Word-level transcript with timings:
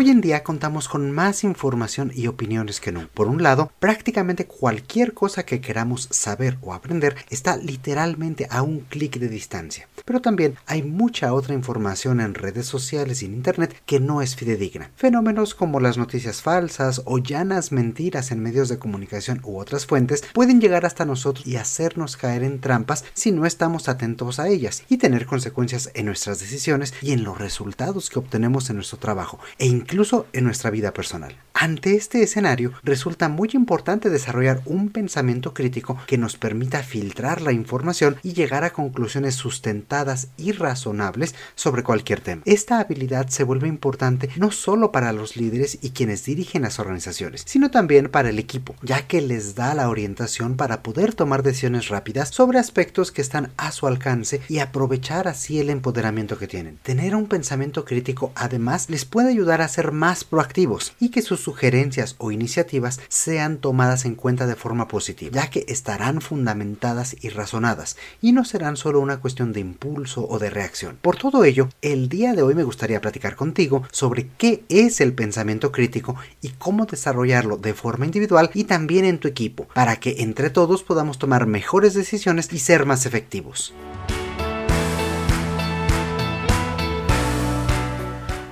Hoy 0.00 0.10
en 0.10 0.20
día 0.20 0.44
contamos 0.44 0.86
con 0.86 1.10
más 1.10 1.42
información 1.42 2.12
y 2.14 2.28
opiniones 2.28 2.80
que 2.80 2.92
nunca. 2.92 3.10
Por 3.14 3.26
un 3.26 3.42
lado, 3.42 3.72
prácticamente 3.80 4.46
cualquier 4.46 5.12
cosa 5.12 5.44
que 5.44 5.60
queramos 5.60 6.06
saber 6.12 6.56
o 6.62 6.72
aprender 6.72 7.16
está 7.30 7.56
literalmente 7.56 8.46
a 8.48 8.62
un 8.62 8.78
clic 8.78 9.18
de 9.18 9.28
distancia. 9.28 9.88
Pero 10.04 10.20
también 10.20 10.54
hay 10.66 10.84
mucha 10.84 11.34
otra 11.34 11.52
información 11.52 12.20
en 12.20 12.34
redes 12.34 12.64
sociales 12.64 13.22
y 13.22 13.26
en 13.26 13.34
Internet 13.34 13.74
que 13.86 13.98
no 13.98 14.22
es 14.22 14.36
fidedigna. 14.36 14.92
Fenómenos 14.94 15.56
como 15.56 15.80
las 15.80 15.98
noticias 15.98 16.42
falsas 16.42 17.02
o 17.04 17.18
llanas 17.18 17.72
mentiras 17.72 18.30
en 18.30 18.38
medios 18.38 18.68
de 18.68 18.78
comunicación 18.78 19.40
u 19.42 19.58
otras 19.58 19.84
fuentes 19.84 20.22
pueden 20.32 20.60
llegar 20.60 20.86
hasta 20.86 21.06
nosotros 21.06 21.44
y 21.44 21.56
hacernos 21.56 22.16
caer 22.16 22.44
en 22.44 22.60
trampas 22.60 23.04
si 23.14 23.32
no 23.32 23.46
estamos 23.46 23.88
atentos 23.88 24.38
a 24.38 24.46
ellas 24.46 24.84
y 24.88 24.98
tener 24.98 25.26
consecuencias 25.26 25.90
en 25.94 26.06
nuestras 26.06 26.38
decisiones 26.38 26.94
y 27.02 27.10
en 27.10 27.24
los 27.24 27.36
resultados 27.36 28.10
que 28.10 28.20
obtenemos 28.20 28.70
en 28.70 28.76
nuestro 28.76 28.98
trabajo 28.98 29.40
e 29.58 29.66
incluso 29.88 30.26
en 30.34 30.44
nuestra 30.44 30.70
vida 30.70 30.92
personal. 30.92 31.34
Ante 31.54 31.96
este 31.96 32.22
escenario, 32.22 32.72
resulta 32.84 33.28
muy 33.28 33.48
importante 33.54 34.10
desarrollar 34.10 34.60
un 34.64 34.90
pensamiento 34.90 35.54
crítico 35.54 35.98
que 36.06 36.16
nos 36.16 36.36
permita 36.36 36.84
filtrar 36.84 37.40
la 37.40 37.50
información 37.50 38.16
y 38.22 38.34
llegar 38.34 38.62
a 38.62 38.70
conclusiones 38.70 39.34
sustentadas 39.34 40.28
y 40.36 40.52
razonables 40.52 41.34
sobre 41.56 41.82
cualquier 41.82 42.20
tema. 42.20 42.42
Esta 42.44 42.78
habilidad 42.78 43.28
se 43.28 43.42
vuelve 43.42 43.66
importante 43.66 44.28
no 44.36 44.52
solo 44.52 44.92
para 44.92 45.12
los 45.12 45.36
líderes 45.36 45.78
y 45.82 45.90
quienes 45.90 46.24
dirigen 46.24 46.62
las 46.62 46.78
organizaciones, 46.78 47.42
sino 47.44 47.72
también 47.72 48.08
para 48.08 48.28
el 48.28 48.38
equipo, 48.38 48.76
ya 48.82 49.08
que 49.08 49.20
les 49.20 49.56
da 49.56 49.74
la 49.74 49.88
orientación 49.88 50.56
para 50.56 50.84
poder 50.84 51.14
tomar 51.14 51.42
decisiones 51.42 51.88
rápidas 51.88 52.28
sobre 52.28 52.60
aspectos 52.60 53.10
que 53.10 53.22
están 53.22 53.50
a 53.56 53.72
su 53.72 53.88
alcance 53.88 54.42
y 54.48 54.60
aprovechar 54.60 55.26
así 55.26 55.58
el 55.58 55.70
empoderamiento 55.70 56.38
que 56.38 56.46
tienen. 56.46 56.78
Tener 56.84 57.16
un 57.16 57.26
pensamiento 57.26 57.84
crítico 57.84 58.30
además 58.36 58.90
les 58.90 59.04
puede 59.04 59.30
ayudar 59.30 59.60
a 59.60 59.67
ser 59.68 59.92
más 59.92 60.24
proactivos 60.24 60.94
y 60.98 61.10
que 61.10 61.22
sus 61.22 61.40
sugerencias 61.40 62.16
o 62.18 62.32
iniciativas 62.32 63.00
sean 63.08 63.58
tomadas 63.58 64.04
en 64.04 64.14
cuenta 64.14 64.46
de 64.46 64.56
forma 64.56 64.88
positiva, 64.88 65.42
ya 65.42 65.50
que 65.50 65.64
estarán 65.68 66.20
fundamentadas 66.20 67.16
y 67.20 67.28
razonadas 67.28 67.96
y 68.20 68.32
no 68.32 68.44
serán 68.44 68.76
solo 68.76 69.00
una 69.00 69.20
cuestión 69.20 69.52
de 69.52 69.60
impulso 69.60 70.26
o 70.28 70.38
de 70.38 70.50
reacción. 70.50 70.98
Por 71.00 71.16
todo 71.16 71.44
ello, 71.44 71.68
el 71.82 72.08
día 72.08 72.32
de 72.32 72.42
hoy 72.42 72.54
me 72.54 72.64
gustaría 72.64 73.00
platicar 73.00 73.36
contigo 73.36 73.82
sobre 73.90 74.28
qué 74.38 74.64
es 74.68 75.00
el 75.00 75.12
pensamiento 75.12 75.72
crítico 75.72 76.16
y 76.40 76.50
cómo 76.50 76.86
desarrollarlo 76.86 77.56
de 77.56 77.74
forma 77.74 78.06
individual 78.06 78.50
y 78.54 78.64
también 78.64 79.04
en 79.04 79.18
tu 79.18 79.28
equipo, 79.28 79.68
para 79.74 79.96
que 79.96 80.16
entre 80.18 80.50
todos 80.50 80.82
podamos 80.82 81.18
tomar 81.18 81.46
mejores 81.46 81.94
decisiones 81.94 82.52
y 82.52 82.58
ser 82.58 82.86
más 82.86 83.06
efectivos. 83.06 83.72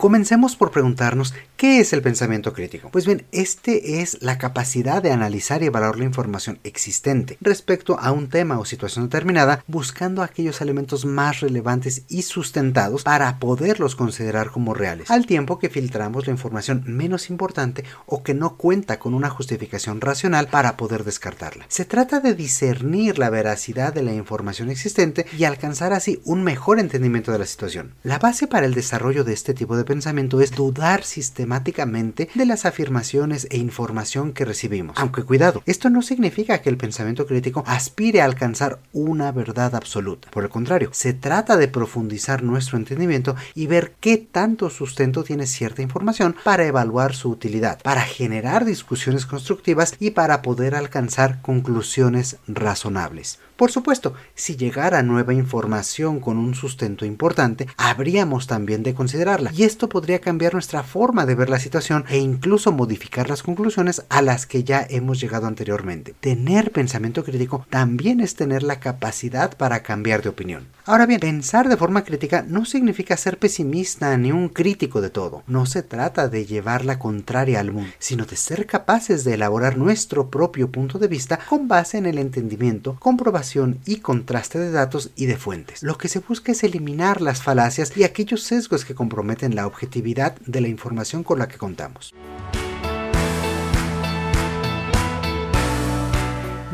Comencemos 0.06 0.54
por 0.54 0.70
preguntarnos 0.70 1.34
qué 1.56 1.80
es 1.80 1.92
el 1.92 2.00
pensamiento 2.00 2.52
crítico. 2.52 2.90
Pues 2.92 3.06
bien, 3.06 3.26
este 3.32 4.00
es 4.02 4.22
la 4.22 4.38
capacidad 4.38 5.02
de 5.02 5.10
analizar 5.10 5.64
y 5.64 5.66
evaluar 5.66 5.98
la 5.98 6.04
información 6.04 6.60
existente 6.62 7.36
respecto 7.40 7.98
a 7.98 8.12
un 8.12 8.28
tema 8.28 8.60
o 8.60 8.64
situación 8.64 9.06
determinada, 9.06 9.64
buscando 9.66 10.22
aquellos 10.22 10.60
elementos 10.60 11.04
más 11.04 11.40
relevantes 11.40 12.04
y 12.08 12.22
sustentados 12.22 13.02
para 13.02 13.40
poderlos 13.40 13.96
considerar 13.96 14.52
como 14.52 14.74
reales, 14.74 15.10
al 15.10 15.26
tiempo 15.26 15.58
que 15.58 15.70
filtramos 15.70 16.28
la 16.28 16.34
información 16.34 16.84
menos 16.86 17.28
importante 17.28 17.82
o 18.06 18.22
que 18.22 18.32
no 18.32 18.56
cuenta 18.56 19.00
con 19.00 19.12
una 19.12 19.28
justificación 19.28 20.00
racional 20.00 20.46
para 20.46 20.76
poder 20.76 21.02
descartarla. 21.02 21.66
Se 21.66 21.84
trata 21.84 22.20
de 22.20 22.34
discernir 22.34 23.18
la 23.18 23.28
veracidad 23.28 23.92
de 23.92 24.04
la 24.04 24.14
información 24.14 24.70
existente 24.70 25.26
y 25.36 25.42
alcanzar 25.42 25.92
así 25.92 26.20
un 26.24 26.44
mejor 26.44 26.78
entendimiento 26.78 27.32
de 27.32 27.40
la 27.40 27.46
situación. 27.46 27.94
La 28.04 28.20
base 28.20 28.46
para 28.46 28.66
el 28.66 28.74
desarrollo 28.74 29.24
de 29.24 29.32
este 29.32 29.52
tipo 29.52 29.76
de 29.76 29.82
pensamiento 29.82 29.95
es 29.96 30.50
dudar 30.50 31.04
sistemáticamente 31.04 32.28
de 32.34 32.46
las 32.46 32.66
afirmaciones 32.66 33.46
e 33.50 33.56
información 33.56 34.32
que 34.32 34.44
recibimos. 34.44 34.96
Aunque 34.98 35.22
cuidado, 35.22 35.62
esto 35.66 35.90
no 35.90 36.02
significa 36.02 36.60
que 36.60 36.68
el 36.68 36.76
pensamiento 36.76 37.26
crítico 37.26 37.64
aspire 37.66 38.20
a 38.20 38.24
alcanzar 38.24 38.78
una 38.92 39.32
verdad 39.32 39.74
absoluta. 39.74 40.30
Por 40.30 40.44
el 40.44 40.50
contrario, 40.50 40.90
se 40.92 41.12
trata 41.12 41.56
de 41.56 41.68
profundizar 41.68 42.42
nuestro 42.42 42.76
entendimiento 42.76 43.36
y 43.54 43.66
ver 43.66 43.94
qué 44.00 44.18
tanto 44.18 44.70
sustento 44.70 45.24
tiene 45.24 45.46
cierta 45.46 45.82
información 45.82 46.36
para 46.44 46.66
evaluar 46.66 47.14
su 47.14 47.30
utilidad, 47.30 47.80
para 47.82 48.02
generar 48.02 48.64
discusiones 48.64 49.26
constructivas 49.26 49.94
y 49.98 50.10
para 50.10 50.42
poder 50.42 50.74
alcanzar 50.74 51.40
conclusiones 51.42 52.36
razonables. 52.46 53.38
Por 53.56 53.72
supuesto, 53.72 54.12
si 54.34 54.56
llegara 54.56 55.02
nueva 55.02 55.32
información 55.32 56.20
con 56.20 56.36
un 56.36 56.54
sustento 56.54 57.06
importante, 57.06 57.66
habríamos 57.78 58.46
también 58.46 58.82
de 58.82 58.92
considerarla, 58.92 59.50
y 59.54 59.62
esto 59.62 59.88
podría 59.88 60.20
cambiar 60.20 60.52
nuestra 60.52 60.82
forma 60.82 61.24
de 61.24 61.34
ver 61.34 61.48
la 61.48 61.58
situación 61.58 62.04
e 62.10 62.18
incluso 62.18 62.70
modificar 62.70 63.30
las 63.30 63.42
conclusiones 63.42 64.04
a 64.10 64.20
las 64.20 64.44
que 64.44 64.62
ya 64.62 64.86
hemos 64.90 65.20
llegado 65.20 65.46
anteriormente. 65.46 66.14
Tener 66.20 66.70
pensamiento 66.70 67.24
crítico 67.24 67.64
también 67.70 68.20
es 68.20 68.34
tener 68.34 68.62
la 68.62 68.78
capacidad 68.78 69.56
para 69.56 69.82
cambiar 69.82 70.22
de 70.22 70.28
opinión. 70.28 70.66
Ahora 70.84 71.06
bien, 71.06 71.20
pensar 71.20 71.70
de 71.70 71.78
forma 71.78 72.04
crítica 72.04 72.44
no 72.46 72.66
significa 72.66 73.16
ser 73.16 73.38
pesimista 73.38 74.14
ni 74.18 74.32
un 74.32 74.50
crítico 74.50 75.00
de 75.00 75.08
todo. 75.08 75.42
No 75.46 75.64
se 75.64 75.82
trata 75.82 76.28
de 76.28 76.44
llevar 76.44 76.84
la 76.84 76.98
contraria 76.98 77.58
al 77.58 77.72
mundo, 77.72 77.90
sino 77.98 78.26
de 78.26 78.36
ser 78.36 78.66
capaces 78.66 79.24
de 79.24 79.34
elaborar 79.34 79.78
nuestro 79.78 80.30
propio 80.30 80.70
punto 80.70 80.98
de 80.98 81.08
vista 81.08 81.38
con 81.48 81.68
base 81.68 81.96
en 81.96 82.04
el 82.04 82.18
entendimiento, 82.18 82.96
comprobación 83.00 83.45
y 83.86 84.00
contraste 84.00 84.58
de 84.58 84.70
datos 84.70 85.10
y 85.16 85.26
de 85.26 85.36
fuentes. 85.36 85.82
Lo 85.82 85.98
que 85.98 86.08
se 86.08 86.18
busca 86.18 86.52
es 86.52 86.64
eliminar 86.64 87.20
las 87.20 87.42
falacias 87.42 87.96
y 87.96 88.04
aquellos 88.04 88.42
sesgos 88.42 88.84
que 88.84 88.94
comprometen 88.94 89.54
la 89.54 89.66
objetividad 89.66 90.36
de 90.46 90.60
la 90.60 90.68
información 90.68 91.22
con 91.22 91.38
la 91.38 91.48
que 91.48 91.58
contamos. 91.58 92.14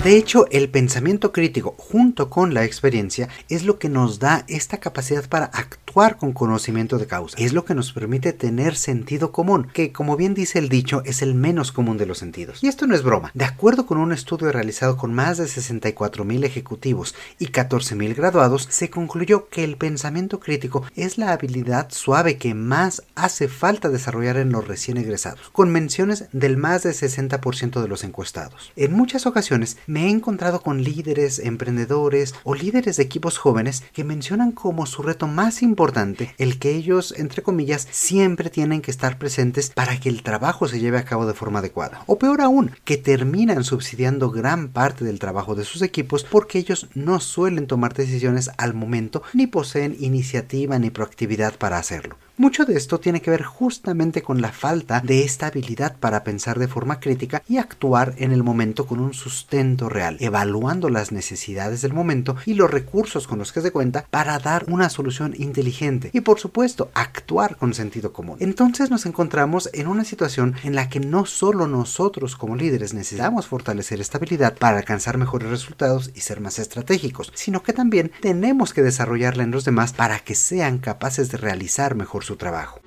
De 0.04 0.16
hecho, 0.16 0.46
el 0.50 0.68
pensamiento 0.68 1.30
crítico 1.30 1.76
junto 1.78 2.28
con 2.28 2.54
la 2.54 2.64
experiencia 2.64 3.28
es 3.48 3.62
lo 3.62 3.78
que 3.78 3.88
nos 3.88 4.18
da 4.18 4.44
esta 4.48 4.78
capacidad 4.78 5.28
para 5.28 5.44
actuar 5.44 6.16
con 6.16 6.32
conocimiento 6.32 6.98
de 6.98 7.06
causa. 7.06 7.36
Es 7.38 7.52
lo 7.52 7.64
que 7.64 7.76
nos 7.76 7.92
permite 7.92 8.32
tener 8.32 8.74
sentido 8.74 9.30
común, 9.30 9.68
que 9.72 9.92
como 9.92 10.16
bien 10.16 10.34
dice 10.34 10.58
el 10.58 10.68
dicho, 10.68 11.02
es 11.04 11.22
el 11.22 11.36
menos 11.36 11.70
común 11.70 11.98
de 11.98 12.06
los 12.06 12.18
sentidos. 12.18 12.64
Y 12.64 12.66
esto 12.66 12.88
no 12.88 12.96
es 12.96 13.04
broma. 13.04 13.30
De 13.34 13.44
acuerdo 13.44 13.86
con 13.86 13.98
un 13.98 14.10
estudio 14.10 14.50
realizado 14.50 14.96
con 14.96 15.14
más 15.14 15.38
de 15.38 15.46
64 15.46 16.24
mil 16.24 16.42
ejecutivos 16.42 17.14
y 17.38 17.46
14 17.48 17.94
mil 17.94 18.14
graduados, 18.14 18.66
se 18.70 18.90
concluyó 18.90 19.48
que 19.50 19.62
el 19.62 19.76
pensamiento 19.76 20.40
crítico 20.40 20.84
es 20.96 21.16
la 21.16 21.30
habilidad 21.30 21.92
suave 21.92 22.38
que 22.38 22.54
más 22.54 23.04
hace 23.14 23.46
falta 23.46 23.88
desarrollar 23.88 24.36
en 24.38 24.50
los 24.50 24.66
recién 24.66 24.96
egresados, 24.96 25.50
con 25.52 25.70
menciones 25.70 26.24
del 26.32 26.56
más 26.56 26.82
del 26.82 26.94
60% 26.94 27.80
de 27.80 27.86
los 27.86 28.02
encuestados. 28.02 28.72
En 28.74 28.94
muchas 28.94 29.26
ocasiones, 29.26 29.76
me 29.92 30.06
he 30.06 30.08
encontrado 30.08 30.62
con 30.62 30.82
líderes, 30.82 31.38
emprendedores 31.38 32.34
o 32.44 32.54
líderes 32.54 32.96
de 32.96 33.02
equipos 33.02 33.36
jóvenes 33.36 33.84
que 33.92 34.04
mencionan 34.04 34.50
como 34.50 34.86
su 34.86 35.02
reto 35.02 35.26
más 35.26 35.62
importante 35.62 36.34
el 36.38 36.58
que 36.58 36.70
ellos, 36.70 37.12
entre 37.18 37.42
comillas, 37.42 37.86
siempre 37.90 38.48
tienen 38.48 38.80
que 38.80 38.90
estar 38.90 39.18
presentes 39.18 39.68
para 39.68 40.00
que 40.00 40.08
el 40.08 40.22
trabajo 40.22 40.66
se 40.66 40.80
lleve 40.80 40.96
a 40.96 41.04
cabo 41.04 41.26
de 41.26 41.34
forma 41.34 41.58
adecuada. 41.58 42.04
O 42.06 42.18
peor 42.18 42.40
aún, 42.40 42.70
que 42.84 42.96
terminan 42.96 43.64
subsidiando 43.64 44.30
gran 44.30 44.68
parte 44.68 45.04
del 45.04 45.18
trabajo 45.18 45.54
de 45.54 45.64
sus 45.64 45.82
equipos 45.82 46.24
porque 46.24 46.58
ellos 46.58 46.88
no 46.94 47.20
suelen 47.20 47.66
tomar 47.66 47.92
decisiones 47.92 48.50
al 48.56 48.72
momento 48.72 49.22
ni 49.34 49.46
poseen 49.46 49.94
iniciativa 50.00 50.78
ni 50.78 50.88
proactividad 50.88 51.58
para 51.58 51.76
hacerlo. 51.76 52.16
Mucho 52.38 52.64
de 52.64 52.74
esto 52.78 52.98
tiene 52.98 53.20
que 53.20 53.30
ver 53.30 53.42
justamente 53.42 54.22
con 54.22 54.40
la 54.40 54.52
falta 54.52 55.00
de 55.00 55.22
esta 55.22 55.48
habilidad 55.48 55.96
para 56.00 56.24
pensar 56.24 56.58
de 56.58 56.66
forma 56.66 56.98
crítica 56.98 57.42
y 57.46 57.58
actuar 57.58 58.14
en 58.16 58.32
el 58.32 58.42
momento 58.42 58.86
con 58.86 59.00
un 59.00 59.12
sustento 59.12 59.90
real, 59.90 60.16
evaluando 60.18 60.88
las 60.88 61.12
necesidades 61.12 61.82
del 61.82 61.92
momento 61.92 62.36
y 62.46 62.54
los 62.54 62.70
recursos 62.70 63.26
con 63.26 63.38
los 63.38 63.52
que 63.52 63.60
se 63.60 63.70
cuenta 63.70 64.06
para 64.08 64.38
dar 64.38 64.64
una 64.68 64.88
solución 64.88 65.34
inteligente 65.36 66.08
y 66.14 66.22
por 66.22 66.40
supuesto 66.40 66.90
actuar 66.94 67.56
con 67.56 67.74
sentido 67.74 68.14
común. 68.14 68.38
Entonces 68.40 68.90
nos 68.90 69.04
encontramos 69.04 69.68
en 69.74 69.86
una 69.86 70.04
situación 70.04 70.54
en 70.64 70.74
la 70.74 70.88
que 70.88 71.00
no 71.00 71.26
solo 71.26 71.66
nosotros 71.66 72.36
como 72.36 72.56
líderes 72.56 72.94
necesitamos 72.94 73.46
fortalecer 73.46 74.00
esta 74.00 74.16
habilidad 74.16 74.56
para 74.56 74.78
alcanzar 74.78 75.18
mejores 75.18 75.50
resultados 75.50 76.10
y 76.14 76.20
ser 76.20 76.40
más 76.40 76.58
estratégicos, 76.58 77.30
sino 77.34 77.62
que 77.62 77.74
también 77.74 78.10
tenemos 78.22 78.72
que 78.72 78.80
desarrollarla 78.80 79.42
en 79.42 79.50
los 79.50 79.66
demás 79.66 79.92
para 79.92 80.18
que 80.20 80.34
sean 80.34 80.78
capaces 80.78 81.30
de 81.30 81.36
realizar 81.36 81.94
mejor 81.94 82.21
su 82.22 82.36
trabajo. 82.36 82.80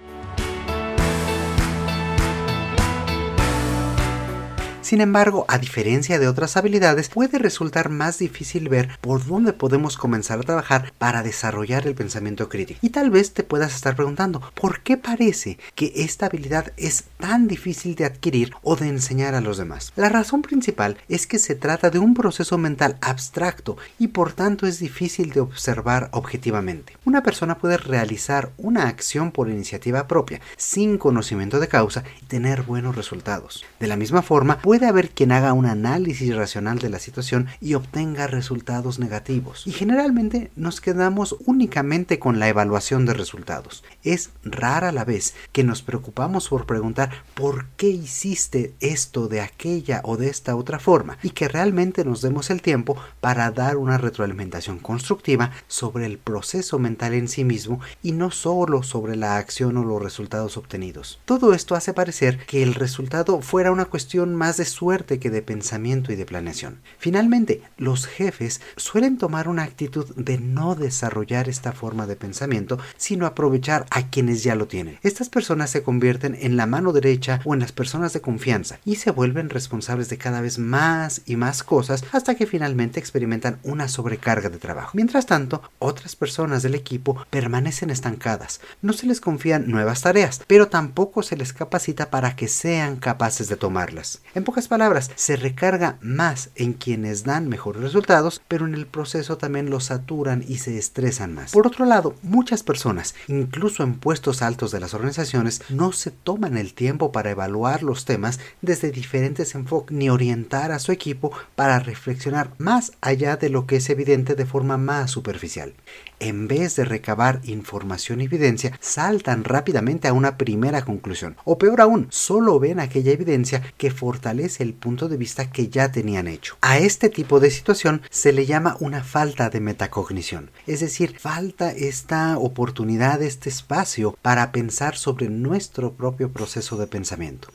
Sin 4.86 5.02
embargo, 5.02 5.46
a 5.48 5.58
diferencia 5.58 6.20
de 6.20 6.28
otras 6.28 6.58
habilidades, 6.58 7.10
puede 7.10 7.40
resultar 7.40 7.90
más 7.90 8.20
difícil 8.20 8.70
ver 8.70 9.00
por 9.02 9.26
dónde 9.26 9.52
podemos 9.52 9.98
comenzar 9.98 10.38
a 10.38 10.44
trabajar 10.44 10.94
para 11.00 11.24
desarrollar 11.24 11.88
el 11.88 11.96
pensamiento 11.96 12.50
crítico. 12.50 12.80
Y 12.84 12.92
tal 12.92 13.10
vez 13.10 13.34
te 13.34 13.42
puedas 13.42 13.74
estar 13.74 13.96
preguntando, 13.96 14.44
¿por 14.54 14.82
qué 14.82 14.96
parece 14.96 15.58
que 15.74 15.92
esta 15.96 16.28
habilidad 16.28 16.72
es 16.78 17.06
tan 17.18 17.48
difícil 17.48 17.96
de 17.96 18.06
adquirir 18.06 18.54
o 18.62 18.76
de 18.76 18.88
enseñar 18.88 19.34
a 19.34 19.42
los 19.42 19.58
demás? 19.58 19.92
La 19.96 20.10
razón 20.10 20.44
principal 20.44 20.98
es 21.10 21.26
que 21.26 21.40
se 21.40 21.56
trata 21.56 21.90
de 21.90 21.98
un 21.98 22.14
proceso 22.14 22.60
mental 22.60 22.98
abstracto 23.02 23.78
y 23.98 24.10
por 24.10 24.34
tanto 24.34 24.68
es 24.68 24.78
difícil 24.78 25.32
de 25.32 25.40
observar 25.40 26.10
objetivamente. 26.12 26.96
Una 27.06 27.24
persona 27.24 27.58
puede 27.58 27.78
realizar 27.78 28.52
una 28.58 28.88
acción 28.88 29.32
por 29.32 29.50
iniciativa 29.50 30.08
propia, 30.08 30.42
sin 30.58 31.00
conocimiento 31.00 31.60
de 31.60 31.70
causa 31.70 32.04
y 32.22 32.26
tener 32.28 32.62
buenos 32.62 32.96
resultados. 32.96 33.66
De 33.80 33.88
la 33.88 33.96
misma 33.96 34.22
forma, 34.22 34.60
haber 34.84 35.12
quien 35.12 35.32
haga 35.32 35.54
un 35.54 35.66
análisis 35.66 36.36
racional 36.36 36.80
de 36.80 36.90
la 36.90 37.00
situación 37.00 37.48
y 37.62 37.76
obtenga 37.76 38.28
resultados 38.28 39.00
negativos. 39.00 39.66
Y 39.66 39.72
generalmente 39.72 40.52
nos 40.56 40.82
quedamos 40.82 41.38
únicamente 41.46 42.20
con 42.20 42.40
la 42.40 42.50
evaluación 42.50 43.06
de 43.06 43.14
resultados. 43.14 43.84
Es 44.04 44.32
rara 44.44 44.92
la 44.92 45.06
vez 45.06 45.36
que 45.52 45.64
nos 45.64 45.82
preocupamos 45.82 46.50
por 46.50 46.66
preguntar 46.66 47.12
por 47.34 47.68
qué 47.78 47.90
hiciste 47.90 48.74
esto 48.80 49.28
de 49.28 49.42
aquella 49.42 50.02
o 50.04 50.18
de 50.18 50.30
esta 50.30 50.56
otra 50.56 50.80
forma 50.80 51.18
y 51.24 51.30
que 51.30 51.48
realmente 51.48 52.04
nos 52.04 52.22
demos 52.22 52.50
el 52.50 52.62
tiempo 52.62 52.98
para 53.22 53.52
dar 53.52 53.78
una 53.78 53.98
retroalimentación 53.98 54.80
constructiva 54.80 55.52
sobre 55.68 56.06
el 56.06 56.18
proceso 56.18 56.80
mental 56.80 57.14
en 57.14 57.28
sí 57.28 57.44
mismo 57.44 57.80
y 58.04 58.12
no 58.12 58.32
solo 58.32 58.84
sobre 58.84 59.16
la 59.16 59.38
acción 59.38 59.78
o 59.78 59.84
los 59.84 60.02
resultados 60.02 60.58
obtenidos. 60.58 61.20
Todo 61.26 61.54
esto 61.54 61.76
hace 61.76 61.94
parecer 61.94 62.46
que 62.46 62.64
el 62.64 62.74
resultado 62.74 63.42
fuera 63.42 63.72
una 63.72 63.86
cuestión 63.86 64.36
más 64.36 64.58
de 64.58 64.65
suerte 64.66 65.20
que 65.20 65.30
de 65.30 65.42
pensamiento 65.42 66.12
y 66.12 66.16
de 66.16 66.26
planeación. 66.26 66.82
Finalmente, 66.98 67.62
los 67.78 68.06
jefes 68.08 68.62
suelen 68.76 69.18
tomar 69.18 69.48
una 69.48 69.64
actitud 69.64 70.14
de 70.16 70.38
no 70.38 70.76
desarrollar 70.76 71.50
esta 71.50 71.72
forma 71.72 72.08
de 72.08 72.16
pensamiento, 72.16 72.80
sino 72.98 73.26
aprovechar 73.26 73.86
a 73.90 74.10
quienes 74.10 74.44
ya 74.44 74.56
lo 74.56 74.68
tienen. 74.68 75.00
Estas 75.04 75.30
personas 75.30 75.70
se 75.70 75.84
convierten 75.84 76.38
en 76.40 76.58
la 76.58 76.66
mano 76.66 76.94
derecha 76.94 77.42
o 77.46 77.54
en 77.54 77.60
las 77.60 77.72
personas 77.72 78.14
de 78.14 78.22
confianza 78.22 78.80
y 78.86 78.96
se 78.96 79.12
vuelven 79.12 79.50
responsables 79.50 80.10
de 80.10 80.18
cada 80.18 80.42
vez 80.42 80.60
más 80.60 81.22
y 81.26 81.36
más 81.36 81.64
cosas 81.64 82.04
hasta 82.12 82.36
que 82.36 82.48
finalmente 82.48 83.00
experimentan 83.00 83.60
una 83.64 83.88
sobrecarga 83.88 84.50
de 84.50 84.58
trabajo. 84.58 84.92
Mientras 84.94 85.26
tanto, 85.26 85.62
otras 85.80 86.16
personas 86.16 86.64
del 86.64 86.76
equipo 86.76 87.18
permanecen 87.30 87.90
estancadas. 87.90 88.62
No 88.82 88.94
se 88.94 89.08
les 89.08 89.22
confían 89.22 89.70
nuevas 89.70 90.02
tareas, 90.02 90.42
pero 90.48 90.68
tampoco 90.68 91.24
se 91.24 91.38
les 91.38 91.54
capacita 91.54 92.10
para 92.10 92.36
que 92.36 92.48
sean 92.48 92.98
capaces 92.98 93.48
de 93.48 93.56
tomarlas. 93.56 94.22
En 94.34 94.44
pocas 94.56 94.70
palabras, 94.70 95.12
se 95.16 95.36
recarga 95.36 95.98
más 96.00 96.50
en 96.56 96.72
quienes 96.72 97.26
dan 97.26 97.50
mejores 97.50 97.82
resultados, 97.82 98.42
pero 98.48 98.66
en 98.66 98.74
el 98.74 98.86
proceso 98.88 99.38
también 99.38 99.70
los 99.70 99.84
saturan 99.84 100.46
y 100.48 100.60
se 100.60 100.78
estresan 100.78 101.34
más. 101.34 101.52
Por 101.52 101.68
otro 101.68 101.84
lado, 101.84 102.16
muchas 102.22 102.64
personas, 102.64 103.16
incluso 103.28 103.84
en 103.84 103.96
puestos 103.96 104.42
altos 104.42 104.72
de 104.72 104.80
las 104.80 104.94
organizaciones, 104.94 105.62
no 105.68 105.92
se 105.92 106.12
toman 106.12 106.56
el 106.56 106.74
tiempo 106.74 107.12
para 107.12 107.32
evaluar 107.32 107.84
los 107.84 108.06
temas 108.06 108.40
desde 108.62 108.92
diferentes 108.92 109.56
enfoques 109.56 109.94
ni 109.94 110.10
orientar 110.10 110.72
a 110.72 110.80
su 110.80 110.94
equipo 110.94 111.34
para 111.58 111.80
reflexionar 111.80 112.52
más 112.58 112.94
allá 113.02 113.36
de 113.36 113.50
lo 113.50 113.68
que 113.68 113.76
es 113.76 113.90
evidente 113.90 114.36
de 114.36 114.46
forma 114.46 114.78
más 114.78 115.12
superficial 115.12 115.74
en 116.20 116.48
vez 116.48 116.76
de 116.76 116.86
recabar 116.86 117.42
información 117.44 118.22
y 118.22 118.26
evidencia, 118.26 118.78
saltan 118.80 119.44
rápidamente 119.44 120.08
a 120.08 120.14
una 120.14 120.38
primera 120.38 120.84
conclusión. 120.84 121.36
O 121.44 121.58
peor 121.58 121.82
aún, 121.82 122.08
solo 122.10 122.60
ven 122.60 122.80
aquella 122.80 123.12
evidencia 123.12 123.62
que 123.78 123.92
fortalece 123.92 124.45
el 124.60 124.74
punto 124.74 125.10
de 125.10 125.18
vista 125.18 125.50
que 125.52 125.70
ya 125.70 125.92
tenían 125.92 126.28
hecho. 126.28 126.58
A 126.62 126.78
este 126.78 127.10
tipo 127.10 127.40
de 127.40 127.52
situación 127.52 128.02
se 128.10 128.32
le 128.32 128.46
llama 128.46 128.78
una 128.80 129.04
falta 129.04 129.50
de 129.50 129.60
metacognición. 129.60 130.52
Es 130.68 130.80
decir, 130.80 131.18
falta 131.20 131.72
esta 131.72 132.38
oportunidad, 132.38 133.22
este 133.22 133.50
espacio 133.50 134.18
para 134.22 134.52
pensar 134.52 134.96
sobre 134.98 135.30
nuestro 135.30 135.94
propio 135.94 136.32
proceso 136.32 136.78
de 136.78 136.88
pensamiento. 136.88 137.50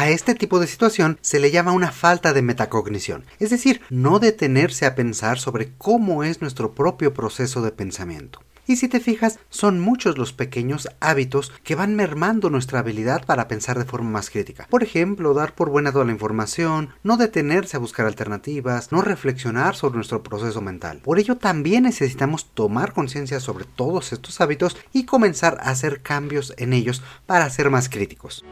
A 0.00 0.10
este 0.10 0.36
tipo 0.36 0.60
de 0.60 0.68
situación 0.68 1.18
se 1.22 1.40
le 1.40 1.50
llama 1.50 1.72
una 1.72 1.90
falta 1.90 2.32
de 2.32 2.40
metacognición, 2.40 3.24
es 3.40 3.50
decir, 3.50 3.80
no 3.90 4.20
detenerse 4.20 4.86
a 4.86 4.94
pensar 4.94 5.40
sobre 5.40 5.72
cómo 5.76 6.22
es 6.22 6.40
nuestro 6.40 6.72
propio 6.72 7.12
proceso 7.12 7.62
de 7.62 7.72
pensamiento. 7.72 8.40
Y 8.68 8.76
si 8.76 8.86
te 8.86 9.00
fijas, 9.00 9.40
son 9.48 9.80
muchos 9.80 10.18
los 10.18 10.34
pequeños 10.34 10.90
hábitos 11.00 11.52
que 11.64 11.74
van 11.74 11.96
mermando 11.96 12.50
nuestra 12.50 12.80
habilidad 12.80 13.24
para 13.24 13.48
pensar 13.48 13.78
de 13.78 13.86
forma 13.86 14.10
más 14.10 14.28
crítica. 14.28 14.66
Por 14.68 14.82
ejemplo, 14.82 15.32
dar 15.32 15.54
por 15.54 15.70
buena 15.70 15.90
toda 15.90 16.04
la 16.04 16.12
información, 16.12 16.90
no 17.02 17.16
detenerse 17.16 17.78
a 17.78 17.80
buscar 17.80 18.04
alternativas, 18.04 18.92
no 18.92 19.00
reflexionar 19.00 19.74
sobre 19.74 19.96
nuestro 19.96 20.22
proceso 20.22 20.60
mental. 20.60 21.00
Por 21.02 21.18
ello 21.18 21.38
también 21.38 21.84
necesitamos 21.84 22.52
tomar 22.52 22.92
conciencia 22.92 23.40
sobre 23.40 23.64
todos 23.64 24.12
estos 24.12 24.38
hábitos 24.42 24.76
y 24.92 25.06
comenzar 25.06 25.56
a 25.62 25.70
hacer 25.70 26.02
cambios 26.02 26.52
en 26.58 26.74
ellos 26.74 27.02
para 27.24 27.48
ser 27.48 27.70
más 27.70 27.88
críticos. 27.88 28.44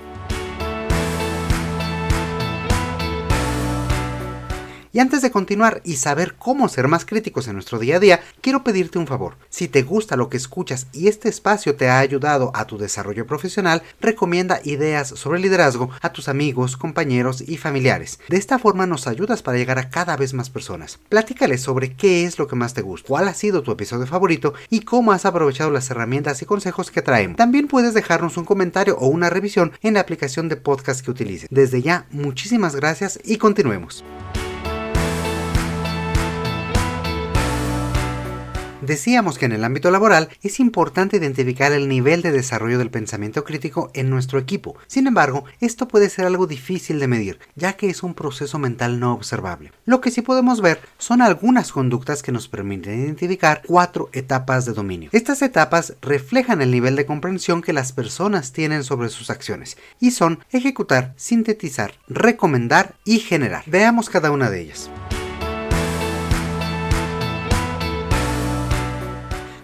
Y 4.96 4.98
antes 4.98 5.20
de 5.20 5.30
continuar 5.30 5.82
y 5.84 5.96
saber 5.96 6.36
cómo 6.38 6.70
ser 6.70 6.88
más 6.88 7.04
críticos 7.04 7.48
en 7.48 7.52
nuestro 7.52 7.78
día 7.78 7.96
a 7.96 8.00
día, 8.00 8.20
quiero 8.40 8.64
pedirte 8.64 8.98
un 8.98 9.06
favor. 9.06 9.36
Si 9.50 9.68
te 9.68 9.82
gusta 9.82 10.16
lo 10.16 10.30
que 10.30 10.38
escuchas 10.38 10.86
y 10.94 11.08
este 11.08 11.28
espacio 11.28 11.76
te 11.76 11.90
ha 11.90 11.98
ayudado 11.98 12.50
a 12.54 12.66
tu 12.66 12.78
desarrollo 12.78 13.26
profesional, 13.26 13.82
recomienda 14.00 14.62
ideas 14.64 15.08
sobre 15.08 15.38
liderazgo 15.38 15.90
a 16.00 16.14
tus 16.14 16.30
amigos, 16.30 16.78
compañeros 16.78 17.44
y 17.46 17.58
familiares. 17.58 18.20
De 18.30 18.38
esta 18.38 18.58
forma 18.58 18.86
nos 18.86 19.06
ayudas 19.06 19.42
para 19.42 19.58
llegar 19.58 19.78
a 19.78 19.90
cada 19.90 20.16
vez 20.16 20.32
más 20.32 20.48
personas. 20.48 20.98
Platícales 21.10 21.60
sobre 21.60 21.92
qué 21.92 22.24
es 22.24 22.38
lo 22.38 22.48
que 22.48 22.56
más 22.56 22.72
te 22.72 22.80
gusta, 22.80 23.06
cuál 23.06 23.28
ha 23.28 23.34
sido 23.34 23.62
tu 23.62 23.72
episodio 23.72 24.06
favorito 24.06 24.54
y 24.70 24.80
cómo 24.80 25.12
has 25.12 25.26
aprovechado 25.26 25.70
las 25.70 25.90
herramientas 25.90 26.40
y 26.40 26.46
consejos 26.46 26.90
que 26.90 27.02
traemos. 27.02 27.36
También 27.36 27.68
puedes 27.68 27.92
dejarnos 27.92 28.38
un 28.38 28.46
comentario 28.46 28.96
o 28.96 29.08
una 29.08 29.28
revisión 29.28 29.72
en 29.82 29.92
la 29.92 30.00
aplicación 30.00 30.48
de 30.48 30.56
podcast 30.56 31.04
que 31.04 31.10
utilices. 31.10 31.48
Desde 31.50 31.82
ya, 31.82 32.06
muchísimas 32.12 32.74
gracias 32.74 33.20
y 33.26 33.36
continuemos. 33.36 34.02
Decíamos 38.86 39.36
que 39.36 39.46
en 39.46 39.52
el 39.52 39.64
ámbito 39.64 39.90
laboral 39.90 40.28
es 40.42 40.60
importante 40.60 41.16
identificar 41.16 41.72
el 41.72 41.88
nivel 41.88 42.22
de 42.22 42.30
desarrollo 42.30 42.78
del 42.78 42.90
pensamiento 42.90 43.42
crítico 43.42 43.90
en 43.94 44.10
nuestro 44.10 44.38
equipo. 44.38 44.76
Sin 44.86 45.08
embargo, 45.08 45.44
esto 45.60 45.88
puede 45.88 46.08
ser 46.08 46.24
algo 46.24 46.46
difícil 46.46 47.00
de 47.00 47.08
medir, 47.08 47.40
ya 47.56 47.72
que 47.72 47.90
es 47.90 48.04
un 48.04 48.14
proceso 48.14 48.60
mental 48.60 49.00
no 49.00 49.12
observable. 49.12 49.72
Lo 49.86 50.00
que 50.00 50.12
sí 50.12 50.22
podemos 50.22 50.60
ver 50.60 50.80
son 50.98 51.20
algunas 51.20 51.72
conductas 51.72 52.22
que 52.22 52.30
nos 52.30 52.46
permiten 52.46 53.02
identificar 53.02 53.62
cuatro 53.66 54.08
etapas 54.12 54.66
de 54.66 54.72
dominio. 54.72 55.10
Estas 55.12 55.42
etapas 55.42 55.94
reflejan 56.00 56.62
el 56.62 56.70
nivel 56.70 56.94
de 56.94 57.06
comprensión 57.06 57.62
que 57.62 57.72
las 57.72 57.90
personas 57.90 58.52
tienen 58.52 58.84
sobre 58.84 59.08
sus 59.08 59.30
acciones 59.30 59.76
y 59.98 60.12
son 60.12 60.44
ejecutar, 60.52 61.12
sintetizar, 61.16 61.94
recomendar 62.06 62.94
y 63.04 63.18
generar. 63.18 63.64
Veamos 63.66 64.08
cada 64.08 64.30
una 64.30 64.48
de 64.48 64.60
ellas. 64.60 64.88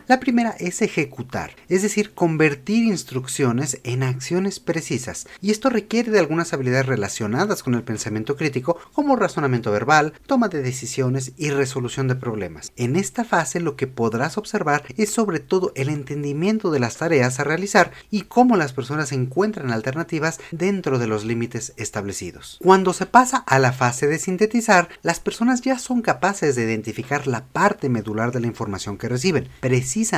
La 0.08 0.18
primera 0.18 0.50
es 0.58 0.82
ejecutar, 0.82 1.54
es 1.68 1.82
decir, 1.82 2.12
convertir 2.12 2.84
instrucciones 2.84 3.80
en 3.84 4.02
acciones 4.02 4.58
precisas, 4.58 5.26
y 5.40 5.50
esto 5.50 5.70
requiere 5.70 6.10
de 6.10 6.18
algunas 6.18 6.52
habilidades 6.52 6.86
relacionadas 6.86 7.62
con 7.62 7.74
el 7.74 7.84
pensamiento 7.84 8.36
crítico, 8.36 8.78
como 8.92 9.16
razonamiento 9.16 9.70
verbal, 9.70 10.12
toma 10.26 10.48
de 10.48 10.62
decisiones 10.62 11.32
y 11.36 11.50
resolución 11.50 12.08
de 12.08 12.16
problemas. 12.16 12.72
En 12.76 12.96
esta 12.96 13.24
fase 13.24 13.60
lo 13.60 13.76
que 13.76 13.86
podrás 13.86 14.38
observar 14.38 14.84
es 14.96 15.10
sobre 15.10 15.38
todo 15.38 15.72
el 15.76 15.88
entendimiento 15.88 16.70
de 16.70 16.80
las 16.80 16.96
tareas 16.96 17.38
a 17.38 17.44
realizar 17.44 17.92
y 18.10 18.22
cómo 18.22 18.56
las 18.56 18.72
personas 18.72 19.12
encuentran 19.12 19.70
alternativas 19.70 20.40
dentro 20.50 20.98
de 20.98 21.06
los 21.06 21.24
límites 21.24 21.74
establecidos. 21.76 22.58
Cuando 22.62 22.92
se 22.92 23.06
pasa 23.06 23.38
a 23.38 23.58
la 23.58 23.72
fase 23.72 24.06
de 24.06 24.18
sintetizar, 24.18 24.88
las 25.02 25.20
personas 25.20 25.60
ya 25.60 25.78
son 25.78 26.02
capaces 26.02 26.56
de 26.56 26.64
identificar 26.64 27.26
la 27.26 27.44
parte 27.44 27.88
medular 27.88 28.32
de 28.32 28.40
la 28.40 28.46
información 28.46 28.98
que 28.98 29.08
reciben, 29.08 29.48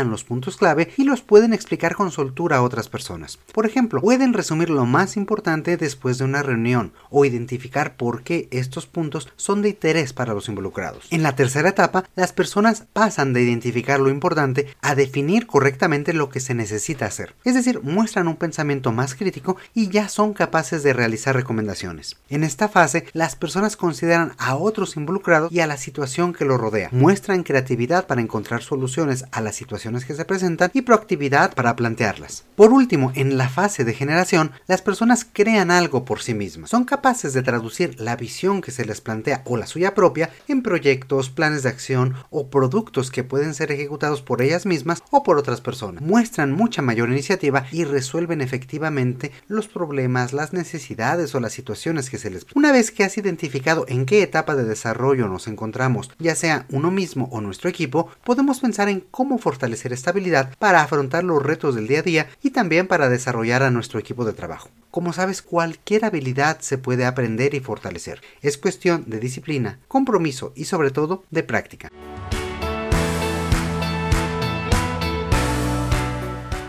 los 0.04 0.25
puntos 0.25 0.57
clave 0.57 0.93
y 0.97 1.04
los 1.04 1.21
pueden 1.21 1.52
explicar 1.52 1.95
con 1.95 2.11
soltura 2.11 2.57
a 2.57 2.62
otras 2.62 2.88
personas. 2.88 3.38
Por 3.52 3.66
ejemplo, 3.66 4.00
pueden 4.00 4.33
resumir 4.33 4.71
lo 4.71 4.87
más 4.87 5.16
importante 5.16 5.76
después 5.76 6.19
de 6.19 6.25
una 6.25 6.43
reunión 6.43 6.93
o 7.11 7.25
identificar 7.25 7.97
por 7.97 8.23
qué 8.23 8.49
estos 8.50 8.87
puntos 8.87 9.28
son 9.37 9.62
de 9.62 9.71
interés 9.71 10.12
para 10.12 10.33
los 10.33 10.49
involucrados. 10.49 11.07
En 11.11 11.23
la 11.23 11.35
tercera 11.35 11.71
etapa, 11.71 12.04
las 12.14 12.33
personas 12.33 12.85
pasan 12.93 13.33
de 13.33 13.43
identificar 13.43 13.99
lo 13.99 14.11
importante 14.11 14.69
a 14.81 14.95
definir 14.95 15.47
correctamente 15.47 16.12
lo 16.12 16.28
que 16.28 16.40
se 16.40 16.54
necesita 16.54 17.07
hacer. 17.07 17.35
Es 17.45 17.54
decir, 17.54 17.81
muestran 17.83 18.28
un 18.28 18.37
pensamiento 18.37 18.93
más 18.93 19.14
crítico 19.14 19.57
y 19.75 19.88
ya 19.88 20.09
son 20.09 20.35
capaces 20.35 20.83
de 20.83 20.93
realizar 20.93 21.35
recomendaciones. 21.35 22.16
En 22.28 22.45
esta 22.45 22.69
fase, 22.69 23.07
las 23.12 23.35
personas 23.35 23.76
consideran 23.76 24.35
a 24.38 24.54
otros 24.57 24.97
involucrados 24.97 25.50
y 25.52 25.61
a 25.61 25.66
la 25.66 25.76
situación 25.76 26.33
que 26.33 26.45
los 26.45 26.61
rodea. 26.61 26.88
Muestran 26.93 27.43
creatividad 27.43 28.07
para 28.07 28.21
encontrar 28.21 28.62
soluciones 28.62 29.25
a 29.33 29.40
las 29.40 29.57
situaciones 29.64 30.04
que 30.04 30.14
se 30.14 30.26
presentan 30.26 30.71
y 30.75 30.83
proactividad 30.83 31.54
para 31.54 31.75
plantearlas. 31.75 32.44
Por 32.54 32.71
último, 32.73 33.12
en 33.14 33.38
la 33.38 33.49
fase 33.49 33.85
de 33.85 33.94
generación, 33.94 34.52
las 34.66 34.83
personas 34.83 35.26
crean 35.30 35.71
algo 35.71 36.04
por 36.04 36.21
sí 36.21 36.35
mismas. 36.35 36.68
Son 36.68 36.85
capaces 36.85 37.33
de 37.33 37.42
traducir 37.42 37.99
la 37.99 38.14
visión 38.16 38.61
que 38.61 38.71
se 38.71 38.85
les 38.85 39.00
plantea 39.00 39.42
o 39.47 39.56
la 39.56 39.66
suya 39.66 39.94
propia 39.94 40.30
en 40.49 40.62
proyectos, 40.62 41.30
planes 41.30 41.62
de 41.62 41.71
acción 41.71 42.14
o 42.30 42.49
productos 42.49 43.11
que 43.11 43.25
pueden 43.25 43.54
ser 43.54 43.73
ejecutados 43.73 44.21
por 44.21 44.42
ellas 44.42 44.66
mismas 44.66 45.02
o 45.11 45.23
por 45.23 45.38
otras 45.38 45.62
personas. 45.62 46.02
Muestran 46.02 46.52
mucha 46.52 46.83
mayor 46.83 47.09
iniciativa 47.09 47.66
y 47.73 47.85
resuelven 47.85 48.42
efectivamente 48.42 49.33
los 49.49 49.66
problemas, 49.66 50.35
las 50.35 50.52
necesidades 50.52 51.35
o 51.35 51.40
las 51.40 51.54
situaciones 51.54 52.11
que 52.11 52.18
se 52.18 52.30
les 52.30 52.47
Una 52.54 52.71
vez 52.71 52.90
que 52.90 53.04
has 53.04 53.16
identificado 53.16 53.87
en 53.88 54.04
qué 54.04 54.23
etapa 54.23 54.54
de 54.54 54.64
desarrollo 54.64 55.26
nos 55.26 55.49
encontramos, 55.49 56.11
ya 56.18 56.35
sea 56.35 56.66
uno 56.71 56.90
mismo 56.90 57.28
o 57.33 57.40
nuestro 57.40 57.71
equipo, 57.71 58.11
podemos 58.25 58.61
pensar 58.61 58.88
en 58.88 59.00
cómo 59.11 59.38
fortalecer 59.55 59.93
esta 59.93 60.11
habilidad 60.11 60.53
para 60.59 60.83
afrontar 60.83 61.23
los 61.23 61.41
retos 61.41 61.77
del 61.77 61.87
día 61.87 62.01
a 62.01 62.03
día 62.03 62.29
y 62.43 62.51
también 62.51 62.89
para 62.89 63.09
desarrollar 63.09 63.63
a 63.63 63.71
nuestro 63.71 64.01
equipo 64.01 64.25
de 64.25 64.33
trabajo. 64.33 64.69
Como 64.91 65.13
sabes, 65.13 65.43
cualquier 65.43 66.05
habilidad 66.05 66.59
se 66.61 66.77
puede 66.77 67.05
aprender 67.05 67.55
y 67.55 67.61
fortalecer. 67.61 68.21
Es 68.43 68.59
cuestión 68.59 69.05
de 69.07 69.21
disciplina, 69.21 69.79
compromiso 69.87 70.53
y 70.57 70.65
sobre 70.65 70.91
todo 70.91 71.23
de 71.31 71.45
práctica. 71.45 71.89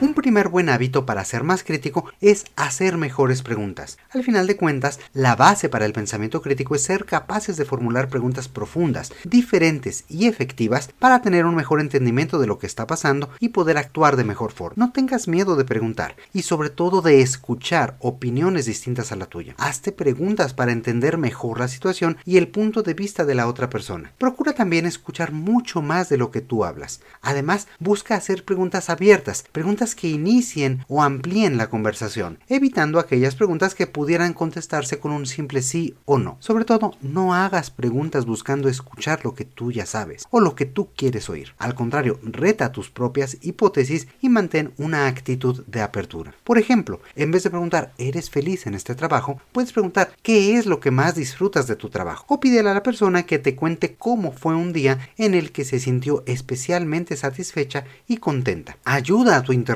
Un 0.06 0.14
primer 0.14 0.50
buen 0.50 0.70
hábito 0.70 1.04
para 1.08 1.26
ser 1.26 1.44
más 1.44 1.64
crítico 1.64 2.06
es 2.22 2.46
hacer 2.56 2.96
mejores 2.96 3.42
preguntas. 3.42 3.98
Al 4.12 4.24
final 4.24 4.46
de 4.46 4.56
cuentas, 4.56 5.00
la 5.14 5.36
base 5.36 5.68
para 5.68 5.88
el 5.88 5.94
pensamiento 5.94 6.44
crítico 6.44 6.76
es 6.76 6.84
ser 6.84 7.06
capaces 7.06 7.58
de 7.58 7.66
formular 7.66 8.08
preguntas 8.08 8.48
profundas, 8.48 9.12
diferentes 9.24 10.06
y 10.08 10.28
efectivas 10.28 10.90
para 11.00 11.24
tener 11.24 11.48
un 11.48 11.56
mejor 11.56 11.82
entendimiento 11.82 12.38
de 12.38 12.46
lo 12.46 12.60
que 12.60 12.68
está 12.68 12.86
pasando 12.86 13.32
y 13.40 13.50
poder 13.50 13.80
actuar 13.80 14.16
de 14.16 14.26
mejor 14.26 14.52
forma. 14.52 14.76
No 14.86 14.92
tengas 14.92 15.28
miedo 15.28 15.56
de 15.56 15.66
preguntar 15.66 16.16
y 16.34 16.44
sobre 16.44 16.70
todo 16.70 17.02
de 17.02 17.22
escuchar 17.22 17.98
opiniones 18.00 18.68
distintas 18.68 19.12
a 19.12 19.16
la 19.16 19.26
tuya. 19.26 19.56
Hazte 19.58 19.92
preguntas 19.92 20.54
para 20.54 20.72
entender 20.72 21.18
mejor 21.18 21.60
la 21.60 21.68
situación 21.68 22.18
y 22.26 22.38
el 22.38 22.50
punto 22.50 22.84
de 22.84 22.94
vista 22.94 23.26
de 23.26 23.34
la 23.34 23.48
otra 23.48 23.72
persona. 23.72 24.14
Procura 24.20 24.54
también 24.54 24.86
escuchar 24.86 25.32
mucho 25.32 25.82
más 25.82 26.10
de 26.10 26.18
lo 26.18 26.30
que 26.30 26.42
tú 26.42 26.64
hablas. 26.64 27.02
Además, 27.24 27.68
busca 27.80 28.14
hacer 28.14 28.46
preguntas 28.46 28.92
abiertas, 28.92 29.44
preguntas 29.52 29.95
que 29.96 30.10
inicien 30.10 30.84
o 30.88 31.02
amplíen 31.02 31.58
la 31.58 31.70
conversación, 31.70 32.40
evitando 32.48 33.00
aquellas 33.00 33.36
preguntas 33.36 33.76
que 33.76 33.88
pudieran 33.88 34.34
contestarse 34.34 35.00
con 35.00 35.12
un 35.12 35.26
simple 35.26 35.62
sí 35.62 35.96
o 36.06 36.18
no. 36.18 36.38
Sobre 36.40 36.66
todo, 36.66 36.94
no 37.02 37.34
hagas 37.34 37.72
preguntas 37.72 38.26
buscando 38.26 38.70
escuchar 38.70 39.24
lo 39.24 39.34
que 39.34 39.46
tú 39.46 39.72
ya 39.72 39.86
sabes 39.86 40.28
o 40.30 40.40
lo 40.40 40.56
que 40.56 40.66
tú 40.66 40.90
quieres 40.96 41.30
oír. 41.30 41.54
Al 41.58 41.76
contrario, 41.76 42.20
reta 42.24 42.72
tus 42.72 42.90
propias 42.90 43.38
hipótesis 43.42 44.08
y 44.22 44.30
mantén 44.30 44.74
una 44.78 45.08
actitud 45.08 45.64
de 45.68 45.82
apertura. 45.82 46.34
Por 46.44 46.58
ejemplo, 46.58 47.00
en 47.16 47.32
vez 47.32 47.44
de 47.44 47.50
preguntar 47.50 47.94
¿eres 47.98 48.30
feliz 48.30 48.68
en 48.68 48.74
este 48.74 48.96
trabajo? 48.96 49.40
puedes 49.52 49.72
preguntar 49.72 50.12
¿qué 50.22 50.58
es 50.58 50.66
lo 50.66 50.80
que 50.80 50.92
más 50.92 51.16
disfrutas 51.16 51.68
de 51.68 51.76
tu 51.76 51.90
trabajo? 51.90 52.26
O 52.28 52.40
pídele 52.40 52.70
a 52.70 52.74
la 52.74 52.84
persona 52.84 53.24
que 53.24 53.40
te 53.40 53.56
cuente 53.56 53.96
cómo 53.96 54.32
fue 54.32 54.56
un 54.56 54.74
día 54.74 55.10
en 55.18 55.34
el 55.34 55.52
que 55.52 55.66
se 55.66 55.80
sintió 55.80 56.24
especialmente 56.26 57.16
satisfecha 57.16 57.86
y 58.08 58.18
contenta. 58.18 58.78
Ayuda 58.84 59.38
a 59.38 59.44
tu 59.44 59.54
interlocutor 59.54 59.75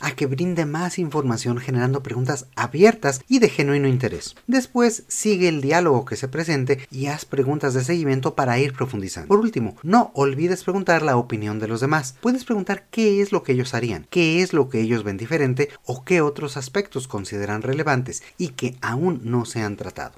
a 0.00 0.12
que 0.12 0.26
brinde 0.26 0.66
más 0.66 0.98
información 0.98 1.58
generando 1.58 2.02
preguntas 2.02 2.46
abiertas 2.56 3.22
y 3.28 3.38
de 3.38 3.48
genuino 3.48 3.88
interés. 3.88 4.34
Después 4.46 5.04
sigue 5.08 5.48
el 5.48 5.60
diálogo 5.60 6.04
que 6.04 6.16
se 6.16 6.28
presente 6.28 6.86
y 6.90 7.06
haz 7.06 7.24
preguntas 7.24 7.74
de 7.74 7.84
seguimiento 7.84 8.34
para 8.34 8.58
ir 8.58 8.72
profundizando. 8.72 9.28
Por 9.28 9.40
último, 9.40 9.76
no 9.82 10.10
olvides 10.14 10.64
preguntar 10.64 11.02
la 11.02 11.16
opinión 11.16 11.58
de 11.58 11.68
los 11.68 11.80
demás. 11.80 12.16
Puedes 12.20 12.44
preguntar 12.44 12.86
qué 12.90 13.20
es 13.20 13.32
lo 13.32 13.42
que 13.42 13.52
ellos 13.52 13.74
harían, 13.74 14.06
qué 14.10 14.42
es 14.42 14.52
lo 14.52 14.68
que 14.68 14.80
ellos 14.80 15.04
ven 15.04 15.16
diferente 15.16 15.70
o 15.84 16.04
qué 16.04 16.20
otros 16.20 16.56
aspectos 16.56 17.08
consideran 17.08 17.62
relevantes 17.62 18.22
y 18.38 18.48
que 18.48 18.76
aún 18.80 19.20
no 19.24 19.44
se 19.44 19.62
han 19.62 19.76
tratado. 19.76 20.12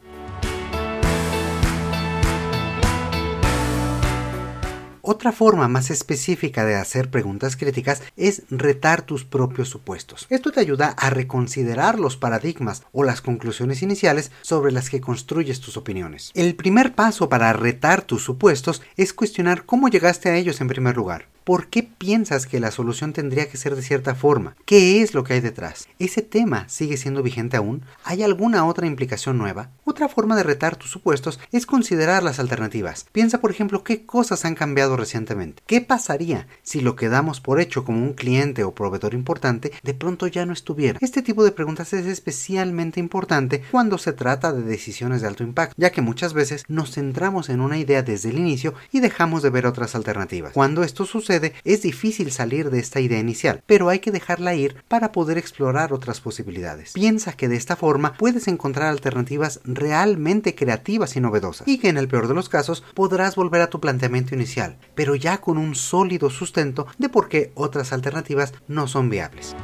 Otra 5.12 5.30
forma 5.30 5.68
más 5.68 5.90
específica 5.90 6.64
de 6.64 6.74
hacer 6.74 7.10
preguntas 7.10 7.54
críticas 7.54 8.02
es 8.16 8.44
retar 8.48 9.02
tus 9.02 9.26
propios 9.26 9.68
supuestos. 9.68 10.26
Esto 10.30 10.52
te 10.52 10.60
ayuda 10.60 10.88
a 10.96 11.10
reconsiderar 11.10 12.00
los 12.00 12.16
paradigmas 12.16 12.84
o 12.92 13.04
las 13.04 13.20
conclusiones 13.20 13.82
iniciales 13.82 14.30
sobre 14.40 14.72
las 14.72 14.88
que 14.88 15.02
construyes 15.02 15.60
tus 15.60 15.76
opiniones. 15.76 16.30
El 16.32 16.54
primer 16.54 16.94
paso 16.94 17.28
para 17.28 17.52
retar 17.52 18.00
tus 18.00 18.24
supuestos 18.24 18.80
es 18.96 19.12
cuestionar 19.12 19.66
cómo 19.66 19.88
llegaste 19.88 20.30
a 20.30 20.36
ellos 20.36 20.62
en 20.62 20.68
primer 20.68 20.96
lugar. 20.96 21.31
¿Por 21.44 21.66
qué 21.66 21.82
piensas 21.82 22.46
que 22.46 22.60
la 22.60 22.70
solución 22.70 23.12
tendría 23.12 23.48
que 23.48 23.56
ser 23.56 23.74
de 23.74 23.82
cierta 23.82 24.14
forma? 24.14 24.54
¿Qué 24.64 25.02
es 25.02 25.12
lo 25.12 25.24
que 25.24 25.32
hay 25.32 25.40
detrás? 25.40 25.88
¿Ese 25.98 26.22
tema 26.22 26.68
sigue 26.68 26.96
siendo 26.96 27.20
vigente 27.20 27.56
aún? 27.56 27.82
¿Hay 28.04 28.22
alguna 28.22 28.64
otra 28.64 28.86
implicación 28.86 29.38
nueva? 29.38 29.70
Otra 29.84 30.08
forma 30.08 30.36
de 30.36 30.44
retar 30.44 30.76
tus 30.76 30.92
supuestos 30.92 31.40
es 31.50 31.66
considerar 31.66 32.22
las 32.22 32.38
alternativas. 32.38 33.06
Piensa, 33.10 33.40
por 33.40 33.50
ejemplo, 33.50 33.82
qué 33.82 34.06
cosas 34.06 34.44
han 34.44 34.54
cambiado 34.54 34.96
recientemente. 34.96 35.64
¿Qué 35.66 35.80
pasaría 35.80 36.46
si 36.62 36.80
lo 36.80 36.94
que 36.94 37.08
damos 37.08 37.40
por 37.40 37.60
hecho 37.60 37.84
como 37.84 38.04
un 38.04 38.12
cliente 38.12 38.62
o 38.62 38.72
proveedor 38.72 39.12
importante 39.12 39.72
de 39.82 39.94
pronto 39.94 40.28
ya 40.28 40.46
no 40.46 40.52
estuviera? 40.52 41.00
Este 41.02 41.22
tipo 41.22 41.42
de 41.42 41.50
preguntas 41.50 41.92
es 41.92 42.06
especialmente 42.06 43.00
importante 43.00 43.64
cuando 43.72 43.98
se 43.98 44.12
trata 44.12 44.52
de 44.52 44.62
decisiones 44.62 45.22
de 45.22 45.26
alto 45.26 45.42
impacto, 45.42 45.74
ya 45.76 45.90
que 45.90 46.02
muchas 46.02 46.34
veces 46.34 46.64
nos 46.68 46.92
centramos 46.92 47.48
en 47.48 47.60
una 47.60 47.78
idea 47.78 48.04
desde 48.04 48.30
el 48.30 48.38
inicio 48.38 48.74
y 48.92 49.00
dejamos 49.00 49.42
de 49.42 49.50
ver 49.50 49.66
otras 49.66 49.96
alternativas. 49.96 50.52
Cuando 50.52 50.84
esto 50.84 51.04
sucede, 51.04 51.31
es 51.64 51.82
difícil 51.82 52.30
salir 52.32 52.70
de 52.70 52.78
esta 52.78 53.00
idea 53.00 53.18
inicial, 53.18 53.62
pero 53.66 53.88
hay 53.88 54.00
que 54.00 54.10
dejarla 54.10 54.54
ir 54.54 54.76
para 54.88 55.12
poder 55.12 55.38
explorar 55.38 55.92
otras 55.92 56.20
posibilidades. 56.20 56.92
Piensa 56.92 57.32
que 57.32 57.48
de 57.48 57.56
esta 57.56 57.76
forma 57.76 58.14
puedes 58.14 58.48
encontrar 58.48 58.88
alternativas 58.88 59.60
realmente 59.64 60.54
creativas 60.54 61.16
y 61.16 61.20
novedosas, 61.20 61.66
y 61.68 61.78
que 61.78 61.88
en 61.88 61.96
el 61.96 62.08
peor 62.08 62.28
de 62.28 62.34
los 62.34 62.48
casos 62.48 62.82
podrás 62.94 63.36
volver 63.36 63.62
a 63.62 63.70
tu 63.70 63.80
planteamiento 63.80 64.34
inicial, 64.34 64.78
pero 64.94 65.14
ya 65.14 65.38
con 65.38 65.58
un 65.58 65.74
sólido 65.74 66.30
sustento 66.30 66.86
de 66.98 67.08
por 67.08 67.28
qué 67.28 67.52
otras 67.54 67.92
alternativas 67.92 68.54
no 68.68 68.86
son 68.86 69.10
viables. 69.10 69.54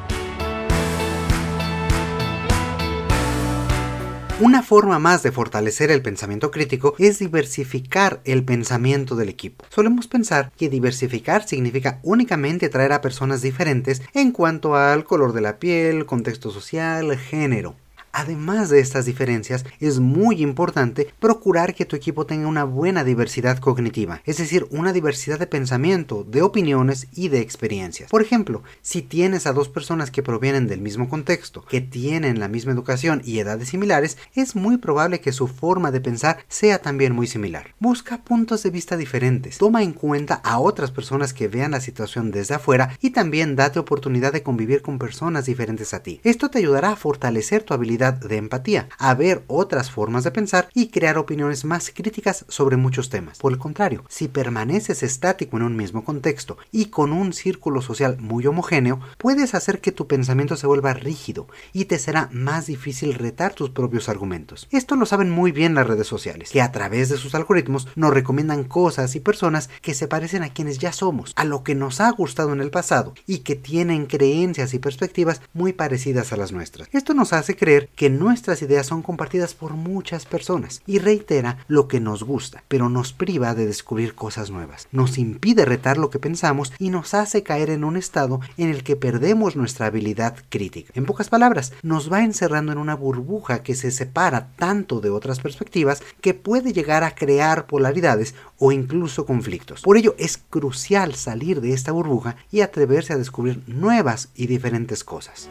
Una 4.40 4.62
forma 4.62 5.00
más 5.00 5.24
de 5.24 5.32
fortalecer 5.32 5.90
el 5.90 6.00
pensamiento 6.00 6.52
crítico 6.52 6.94
es 7.00 7.18
diversificar 7.18 8.20
el 8.24 8.44
pensamiento 8.44 9.16
del 9.16 9.28
equipo. 9.28 9.64
Solemos 9.68 10.06
pensar 10.06 10.52
que 10.56 10.68
diversificar 10.68 11.44
significa 11.44 11.98
únicamente 12.04 12.68
traer 12.68 12.92
a 12.92 13.00
personas 13.00 13.42
diferentes 13.42 14.00
en 14.14 14.30
cuanto 14.30 14.76
al 14.76 15.02
color 15.02 15.32
de 15.32 15.40
la 15.40 15.58
piel, 15.58 16.06
contexto 16.06 16.52
social, 16.52 17.16
género. 17.18 17.74
Además 18.12 18.68
de 18.70 18.80
estas 18.80 19.04
diferencias, 19.04 19.64
es 19.80 20.00
muy 20.00 20.42
importante 20.42 21.08
procurar 21.20 21.74
que 21.74 21.84
tu 21.84 21.94
equipo 21.96 22.26
tenga 22.26 22.48
una 22.48 22.64
buena 22.64 23.04
diversidad 23.04 23.58
cognitiva, 23.58 24.22
es 24.24 24.38
decir, 24.38 24.66
una 24.70 24.92
diversidad 24.92 25.38
de 25.38 25.46
pensamiento, 25.46 26.24
de 26.24 26.42
opiniones 26.42 27.06
y 27.14 27.28
de 27.28 27.40
experiencias. 27.40 28.10
Por 28.10 28.22
ejemplo, 28.22 28.62
si 28.82 29.02
tienes 29.02 29.46
a 29.46 29.52
dos 29.52 29.68
personas 29.68 30.10
que 30.10 30.22
provienen 30.22 30.66
del 30.66 30.80
mismo 30.80 31.08
contexto, 31.08 31.64
que 31.64 31.80
tienen 31.80 32.40
la 32.40 32.48
misma 32.48 32.72
educación 32.72 33.22
y 33.24 33.38
edades 33.38 33.68
similares, 33.68 34.16
es 34.34 34.56
muy 34.56 34.78
probable 34.78 35.20
que 35.20 35.32
su 35.32 35.46
forma 35.46 35.90
de 35.90 36.00
pensar 36.00 36.38
sea 36.48 36.80
también 36.80 37.14
muy 37.14 37.26
similar. 37.26 37.74
Busca 37.78 38.18
puntos 38.24 38.62
de 38.62 38.70
vista 38.70 38.96
diferentes, 38.96 39.58
toma 39.58 39.82
en 39.82 39.92
cuenta 39.92 40.34
a 40.44 40.58
otras 40.58 40.90
personas 40.90 41.32
que 41.32 41.48
vean 41.48 41.72
la 41.72 41.80
situación 41.80 42.30
desde 42.30 42.54
afuera 42.54 42.96
y 43.00 43.10
también 43.10 43.56
date 43.56 43.78
oportunidad 43.78 44.32
de 44.32 44.42
convivir 44.42 44.82
con 44.82 44.98
personas 44.98 45.46
diferentes 45.46 45.94
a 45.94 46.02
ti. 46.02 46.20
Esto 46.24 46.48
te 46.48 46.58
ayudará 46.58 46.92
a 46.92 46.96
fortalecer 46.96 47.62
tu 47.62 47.74
habilidad 47.74 47.97
de 47.98 48.36
empatía, 48.36 48.88
a 48.98 49.14
ver 49.14 49.44
otras 49.48 49.90
formas 49.90 50.24
de 50.24 50.30
pensar 50.30 50.68
y 50.72 50.88
crear 50.88 51.18
opiniones 51.18 51.64
más 51.64 51.90
críticas 51.94 52.44
sobre 52.48 52.76
muchos 52.76 53.10
temas. 53.10 53.38
Por 53.38 53.52
el 53.52 53.58
contrario, 53.58 54.04
si 54.08 54.28
permaneces 54.28 55.02
estático 55.02 55.56
en 55.56 55.64
un 55.64 55.76
mismo 55.76 56.04
contexto 56.04 56.56
y 56.70 56.86
con 56.86 57.12
un 57.12 57.32
círculo 57.32 57.82
social 57.82 58.16
muy 58.18 58.46
homogéneo, 58.46 59.00
puedes 59.18 59.54
hacer 59.54 59.80
que 59.80 59.92
tu 59.92 60.06
pensamiento 60.06 60.56
se 60.56 60.66
vuelva 60.66 60.94
rígido 60.94 61.48
y 61.72 61.86
te 61.86 61.98
será 61.98 62.28
más 62.32 62.66
difícil 62.66 63.14
retar 63.14 63.54
tus 63.54 63.70
propios 63.70 64.08
argumentos. 64.08 64.68
Esto 64.70 64.96
lo 64.96 65.06
saben 65.06 65.30
muy 65.30 65.52
bien 65.52 65.74
las 65.74 65.86
redes 65.86 66.06
sociales, 66.06 66.50
que 66.50 66.62
a 66.62 66.72
través 66.72 67.08
de 67.08 67.16
sus 67.16 67.34
algoritmos 67.34 67.88
nos 67.96 68.14
recomiendan 68.14 68.64
cosas 68.64 69.14
y 69.16 69.20
personas 69.20 69.70
que 69.82 69.94
se 69.94 70.08
parecen 70.08 70.42
a 70.42 70.52
quienes 70.52 70.78
ya 70.78 70.92
somos, 70.92 71.32
a 71.36 71.44
lo 71.44 71.64
que 71.64 71.74
nos 71.74 72.00
ha 72.00 72.10
gustado 72.12 72.52
en 72.52 72.60
el 72.60 72.70
pasado 72.70 73.14
y 73.26 73.38
que 73.38 73.56
tienen 73.56 74.06
creencias 74.06 74.74
y 74.74 74.78
perspectivas 74.78 75.40
muy 75.52 75.72
parecidas 75.72 76.32
a 76.32 76.36
las 76.36 76.52
nuestras. 76.52 76.88
Esto 76.92 77.14
nos 77.14 77.32
hace 77.32 77.56
creer 77.56 77.87
que 77.96 78.10
nuestras 78.10 78.62
ideas 78.62 78.86
son 78.86 79.02
compartidas 79.02 79.54
por 79.54 79.74
muchas 79.74 80.26
personas 80.26 80.82
y 80.86 80.98
reitera 80.98 81.58
lo 81.68 81.88
que 81.88 82.00
nos 82.00 82.22
gusta, 82.22 82.62
pero 82.68 82.88
nos 82.88 83.12
priva 83.12 83.54
de 83.54 83.66
descubrir 83.66 84.14
cosas 84.14 84.50
nuevas, 84.50 84.88
nos 84.92 85.18
impide 85.18 85.64
retar 85.64 85.98
lo 85.98 86.10
que 86.10 86.18
pensamos 86.18 86.72
y 86.78 86.90
nos 86.90 87.14
hace 87.14 87.42
caer 87.42 87.70
en 87.70 87.84
un 87.84 87.96
estado 87.96 88.40
en 88.56 88.70
el 88.70 88.82
que 88.82 88.96
perdemos 88.96 89.56
nuestra 89.56 89.86
habilidad 89.86 90.36
crítica. 90.48 90.92
En 90.94 91.06
pocas 91.06 91.28
palabras, 91.28 91.72
nos 91.82 92.12
va 92.12 92.22
encerrando 92.22 92.72
en 92.72 92.78
una 92.78 92.94
burbuja 92.94 93.62
que 93.62 93.74
se 93.74 93.90
separa 93.90 94.48
tanto 94.56 95.00
de 95.00 95.10
otras 95.10 95.40
perspectivas 95.40 96.02
que 96.20 96.34
puede 96.34 96.72
llegar 96.72 97.04
a 97.04 97.14
crear 97.14 97.66
polaridades 97.66 98.34
o 98.58 98.72
incluso 98.72 99.26
conflictos. 99.26 99.82
Por 99.82 99.96
ello 99.96 100.14
es 100.18 100.38
crucial 100.38 101.14
salir 101.14 101.60
de 101.60 101.72
esta 101.72 101.92
burbuja 101.92 102.36
y 102.50 102.60
atreverse 102.60 103.12
a 103.12 103.18
descubrir 103.18 103.62
nuevas 103.66 104.28
y 104.34 104.46
diferentes 104.46 105.04
cosas. 105.04 105.48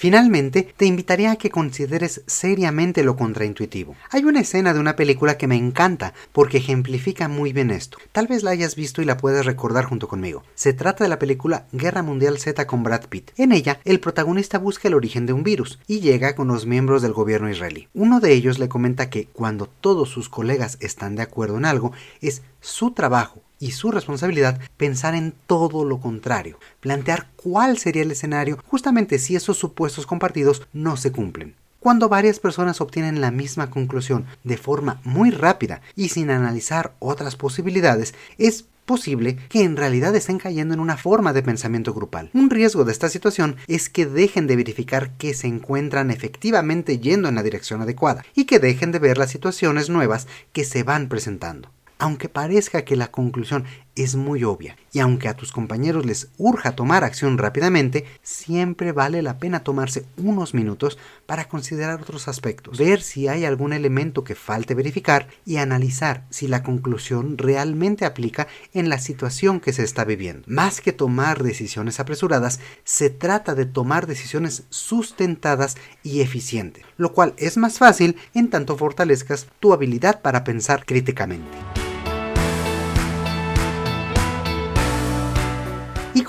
Finalmente, 0.00 0.66
te 0.78 0.86
invitaría 0.86 1.30
a 1.30 1.36
que 1.36 1.50
consideres 1.50 2.22
seriamente 2.26 3.04
lo 3.04 3.16
contraintuitivo. 3.16 3.96
Hay 4.08 4.24
una 4.24 4.40
escena 4.40 4.72
de 4.72 4.80
una 4.80 4.96
película 4.96 5.36
que 5.36 5.46
me 5.46 5.56
encanta 5.56 6.14
porque 6.32 6.56
ejemplifica 6.56 7.28
muy 7.28 7.52
bien 7.52 7.70
esto. 7.70 7.98
Tal 8.10 8.26
vez 8.26 8.42
la 8.42 8.52
hayas 8.52 8.76
visto 8.76 9.02
y 9.02 9.04
la 9.04 9.18
puedes 9.18 9.44
recordar 9.44 9.84
junto 9.84 10.08
conmigo. 10.08 10.42
Se 10.54 10.72
trata 10.72 11.04
de 11.04 11.10
la 11.10 11.18
película 11.18 11.66
Guerra 11.72 12.02
Mundial 12.02 12.38
Z 12.38 12.66
con 12.66 12.82
Brad 12.82 13.08
Pitt. 13.10 13.32
En 13.36 13.52
ella, 13.52 13.78
el 13.84 14.00
protagonista 14.00 14.56
busca 14.56 14.88
el 14.88 14.94
origen 14.94 15.26
de 15.26 15.34
un 15.34 15.42
virus 15.42 15.78
y 15.86 16.00
llega 16.00 16.34
con 16.34 16.48
los 16.48 16.64
miembros 16.64 17.02
del 17.02 17.12
gobierno 17.12 17.50
israelí. 17.50 17.88
Uno 17.92 18.20
de 18.20 18.32
ellos 18.32 18.58
le 18.58 18.70
comenta 18.70 19.10
que 19.10 19.26
cuando 19.26 19.66
todos 19.66 20.08
sus 20.08 20.30
colegas 20.30 20.78
están 20.80 21.14
de 21.14 21.24
acuerdo 21.24 21.58
en 21.58 21.66
algo, 21.66 21.92
es 22.22 22.40
su 22.60 22.92
trabajo 22.92 23.42
y 23.58 23.72
su 23.72 23.92
responsabilidad 23.92 24.58
pensar 24.76 25.14
en 25.14 25.34
todo 25.46 25.84
lo 25.84 26.00
contrario, 26.00 26.58
plantear 26.80 27.28
cuál 27.36 27.78
sería 27.78 28.02
el 28.02 28.10
escenario 28.10 28.58
justamente 28.66 29.18
si 29.18 29.36
esos 29.36 29.58
supuestos 29.58 30.06
compartidos 30.06 30.62
no 30.72 30.96
se 30.96 31.12
cumplen. 31.12 31.54
Cuando 31.78 32.10
varias 32.10 32.40
personas 32.40 32.80
obtienen 32.80 33.22
la 33.22 33.30
misma 33.30 33.70
conclusión 33.70 34.26
de 34.44 34.58
forma 34.58 35.00
muy 35.04 35.30
rápida 35.30 35.80
y 35.96 36.10
sin 36.10 36.30
analizar 36.30 36.92
otras 36.98 37.36
posibilidades, 37.36 38.14
es 38.36 38.66
posible 38.84 39.38
que 39.48 39.62
en 39.62 39.76
realidad 39.76 40.14
estén 40.14 40.38
cayendo 40.38 40.74
en 40.74 40.80
una 40.80 40.96
forma 40.96 41.32
de 41.32 41.42
pensamiento 41.42 41.94
grupal. 41.94 42.28
Un 42.34 42.50
riesgo 42.50 42.84
de 42.84 42.92
esta 42.92 43.08
situación 43.08 43.56
es 43.66 43.88
que 43.88 44.04
dejen 44.04 44.46
de 44.46 44.56
verificar 44.56 45.12
que 45.16 45.32
se 45.32 45.46
encuentran 45.46 46.10
efectivamente 46.10 46.98
yendo 46.98 47.28
en 47.28 47.36
la 47.36 47.42
dirección 47.42 47.80
adecuada 47.80 48.24
y 48.34 48.44
que 48.44 48.58
dejen 48.58 48.92
de 48.92 48.98
ver 48.98 49.16
las 49.16 49.30
situaciones 49.30 49.88
nuevas 49.88 50.26
que 50.52 50.64
se 50.64 50.82
van 50.82 51.08
presentando 51.08 51.70
aunque 52.00 52.28
parezca 52.28 52.84
que 52.84 52.96
la 52.96 53.10
conclusión 53.10 53.64
es 53.94 54.16
muy 54.16 54.44
obvia 54.44 54.76
y 54.92 55.00
aunque 55.00 55.28
a 55.28 55.34
tus 55.34 55.52
compañeros 55.52 56.06
les 56.06 56.28
urja 56.38 56.72
tomar 56.72 57.04
acción 57.04 57.38
rápidamente, 57.38 58.06
siempre 58.22 58.92
vale 58.92 59.20
la 59.22 59.38
pena 59.38 59.62
tomarse 59.62 60.04
unos 60.16 60.54
minutos 60.54 60.98
para 61.26 61.48
considerar 61.48 62.00
otros 62.00 62.26
aspectos, 62.26 62.78
ver 62.78 63.02
si 63.02 63.28
hay 63.28 63.44
algún 63.44 63.72
elemento 63.72 64.24
que 64.24 64.34
falte 64.34 64.74
verificar 64.74 65.28
y 65.44 65.58
analizar 65.58 66.24
si 66.30 66.48
la 66.48 66.62
conclusión 66.62 67.36
realmente 67.36 68.04
aplica 68.04 68.48
en 68.72 68.88
la 68.88 68.98
situación 68.98 69.60
que 69.60 69.72
se 69.72 69.84
está 69.84 70.04
viviendo. 70.04 70.42
Más 70.46 70.80
que 70.80 70.92
tomar 70.92 71.42
decisiones 71.42 72.00
apresuradas, 72.00 72.60
se 72.84 73.10
trata 73.10 73.54
de 73.54 73.66
tomar 73.66 74.06
decisiones 74.06 74.64
sustentadas 74.70 75.76
y 76.02 76.22
eficientes, 76.22 76.84
lo 76.96 77.12
cual 77.12 77.34
es 77.36 77.58
más 77.58 77.78
fácil 77.78 78.16
en 78.34 78.48
tanto 78.48 78.76
fortalezcas 78.76 79.46
tu 79.60 79.74
habilidad 79.74 80.22
para 80.22 80.42
pensar 80.42 80.86
críticamente. 80.86 81.89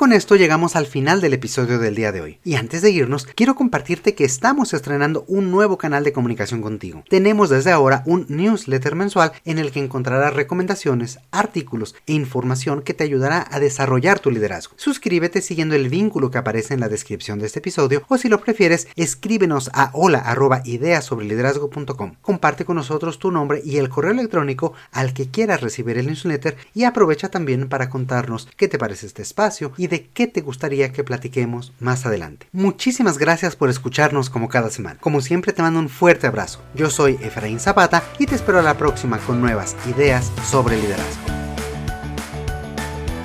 Con 0.01 0.13
esto 0.13 0.35
llegamos 0.35 0.75
al 0.75 0.87
final 0.87 1.21
del 1.21 1.35
episodio 1.35 1.77
del 1.77 1.93
día 1.93 2.11
de 2.11 2.21
hoy. 2.21 2.39
Y 2.43 2.55
antes 2.55 2.81
de 2.81 2.89
irnos, 2.89 3.27
quiero 3.35 3.53
compartirte 3.53 4.15
que 4.15 4.23
estamos 4.23 4.73
estrenando 4.73 5.25
un 5.27 5.51
nuevo 5.51 5.77
canal 5.77 6.03
de 6.03 6.11
comunicación 6.11 6.63
contigo. 6.63 7.03
Tenemos 7.07 7.51
desde 7.51 7.71
ahora 7.71 8.01
un 8.07 8.25
newsletter 8.27 8.95
mensual 8.95 9.31
en 9.45 9.59
el 9.59 9.71
que 9.71 9.79
encontrarás 9.79 10.33
recomendaciones, 10.33 11.19
artículos 11.29 11.93
e 12.07 12.13
información 12.13 12.81
que 12.81 12.95
te 12.95 13.03
ayudará 13.03 13.45
a 13.51 13.59
desarrollar 13.59 14.17
tu 14.17 14.31
liderazgo. 14.31 14.73
Suscríbete 14.75 15.39
siguiendo 15.39 15.75
el 15.75 15.87
vínculo 15.87 16.31
que 16.31 16.39
aparece 16.39 16.73
en 16.73 16.79
la 16.79 16.89
descripción 16.89 17.37
de 17.37 17.45
este 17.45 17.59
episodio 17.59 18.01
o 18.07 18.17
si 18.17 18.27
lo 18.27 18.41
prefieres, 18.41 18.87
escríbenos 18.95 19.69
a 19.71 19.91
hola 19.93 20.35
Comparte 22.23 22.65
con 22.65 22.75
nosotros 22.75 23.19
tu 23.19 23.29
nombre 23.29 23.61
y 23.63 23.77
el 23.77 23.89
correo 23.89 24.13
electrónico 24.13 24.73
al 24.91 25.13
que 25.13 25.29
quieras 25.29 25.61
recibir 25.61 25.99
el 25.99 26.07
newsletter 26.07 26.57
y 26.73 26.85
aprovecha 26.85 27.29
también 27.29 27.69
para 27.69 27.91
contarnos 27.91 28.47
qué 28.57 28.67
te 28.67 28.79
parece 28.79 29.05
este 29.05 29.21
espacio 29.21 29.73
y 29.77 29.90
de 29.91 30.07
qué 30.07 30.25
te 30.25 30.41
gustaría 30.41 30.91
que 30.91 31.03
platiquemos 31.03 31.73
más 31.79 32.07
adelante. 32.07 32.47
Muchísimas 32.53 33.19
gracias 33.19 33.55
por 33.55 33.69
escucharnos 33.69 34.31
como 34.31 34.49
cada 34.49 34.71
semana. 34.71 34.99
Como 34.99 35.21
siempre 35.21 35.53
te 35.53 35.61
mando 35.61 35.79
un 35.79 35.89
fuerte 35.89 36.25
abrazo. 36.25 36.61
Yo 36.73 36.89
soy 36.89 37.19
Efraín 37.21 37.59
Zapata 37.59 38.01
y 38.17 38.25
te 38.25 38.35
espero 38.35 38.59
a 38.59 38.63
la 38.63 38.77
próxima 38.77 39.19
con 39.19 39.41
nuevas 39.41 39.75
ideas 39.87 40.31
sobre 40.49 40.81
liderazgo. 40.81 41.21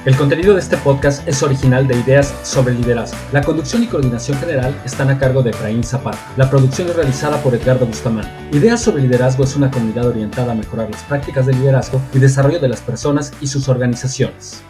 El 0.05 0.17
contenido 0.17 0.55
de 0.55 0.61
este 0.61 0.77
podcast 0.77 1.27
es 1.27 1.43
original 1.43 1.89
de 1.89 1.99
Ideas 1.99 2.33
sobre 2.45 2.75
Liderazgo. 2.75 3.19
La 3.33 3.43
conducción 3.43 3.83
y 3.83 3.89
coordinación 3.89 4.39
general 4.39 4.81
están 4.85 5.11
a 5.11 5.19
cargo 5.19 5.43
de 5.43 5.51
Efraín 5.51 5.83
Zapata. 5.83 6.19
La 6.37 6.49
producción 6.49 6.89
es 6.89 6.95
realizada 6.95 7.43
por 7.43 7.55
Edgardo 7.57 7.87
Bustamante. 7.87 8.31
Ideas 8.57 8.81
sobre 8.83 9.03
Liderazgo 9.03 9.43
es 9.43 9.57
una 9.57 9.71
comunidad 9.71 10.07
orientada 10.07 10.53
a 10.53 10.55
mejorar 10.55 10.91
las 10.91 11.03
prácticas 11.05 11.47
de 11.47 11.55
liderazgo 11.55 12.01
y 12.15 12.21
desarrollo 12.21 12.61
de 12.61 12.69
las 12.69 12.81
personas 12.81 13.33
y 13.41 13.49
sus 13.49 13.69
organizaciones. 13.69 14.63